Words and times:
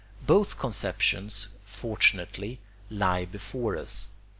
Both 0.25 0.57
conceptions, 0.57 1.49
fortunately, 1.63 2.59
lie 2.89 3.23
before 3.23 3.77
us. 3.77 4.09